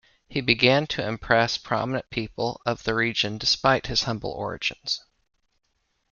He 0.27 0.41
began 0.41 0.87
to 0.87 1.07
impress 1.07 1.59
prominent 1.59 2.09
people 2.09 2.59
of 2.65 2.85
the 2.85 2.95
region 2.95 3.37
despite 3.37 3.85
his 3.85 4.01
humble 4.05 4.31
origins. 4.31 5.05